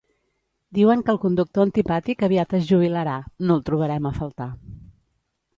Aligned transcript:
Diuen 0.77 1.03
que 1.09 1.13
el 1.13 1.19
conductor 1.25 1.67
antipàtic 1.67 2.25
aviat 2.29 2.57
es 2.61 2.65
jubilarà, 2.71 3.15
no 3.49 3.59
el 3.59 3.65
trobarem 3.71 4.09
a 4.13 4.17
faltar 4.21 4.53